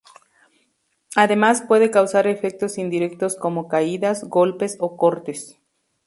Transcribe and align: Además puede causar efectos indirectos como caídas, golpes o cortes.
Además 1.15 1.61
puede 1.61 1.91
causar 1.91 2.25
efectos 2.25 2.79
indirectos 2.79 3.35
como 3.35 3.67
caídas, 3.67 4.23
golpes 4.23 4.77
o 4.79 4.97
cortes. 4.97 5.59